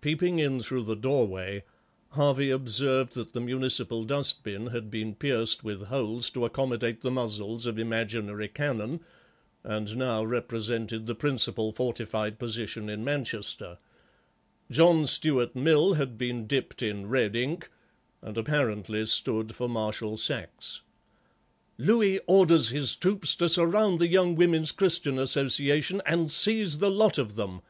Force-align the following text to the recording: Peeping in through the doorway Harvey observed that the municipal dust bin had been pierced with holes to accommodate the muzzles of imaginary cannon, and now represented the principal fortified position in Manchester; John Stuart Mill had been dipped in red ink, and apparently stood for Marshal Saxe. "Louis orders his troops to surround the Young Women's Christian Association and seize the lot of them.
Peeping 0.00 0.38
in 0.38 0.60
through 0.62 0.82
the 0.84 0.96
doorway 0.96 1.62
Harvey 2.12 2.48
observed 2.48 3.12
that 3.12 3.34
the 3.34 3.40
municipal 3.42 4.02
dust 4.02 4.42
bin 4.42 4.68
had 4.68 4.90
been 4.90 5.14
pierced 5.14 5.62
with 5.62 5.88
holes 5.88 6.30
to 6.30 6.46
accommodate 6.46 7.02
the 7.02 7.10
muzzles 7.10 7.66
of 7.66 7.78
imaginary 7.78 8.48
cannon, 8.48 9.00
and 9.62 9.94
now 9.94 10.24
represented 10.24 11.06
the 11.06 11.14
principal 11.14 11.70
fortified 11.70 12.38
position 12.38 12.88
in 12.88 13.04
Manchester; 13.04 13.76
John 14.70 15.04
Stuart 15.04 15.54
Mill 15.54 15.92
had 15.92 16.16
been 16.16 16.46
dipped 16.46 16.80
in 16.82 17.04
red 17.10 17.36
ink, 17.36 17.68
and 18.22 18.38
apparently 18.38 19.04
stood 19.04 19.54
for 19.54 19.68
Marshal 19.68 20.16
Saxe. 20.16 20.80
"Louis 21.76 22.18
orders 22.26 22.70
his 22.70 22.96
troops 22.96 23.34
to 23.34 23.50
surround 23.50 23.98
the 24.00 24.08
Young 24.08 24.34
Women's 24.34 24.72
Christian 24.72 25.18
Association 25.18 26.00
and 26.06 26.32
seize 26.32 26.78
the 26.78 26.90
lot 26.90 27.18
of 27.18 27.34
them. 27.34 27.60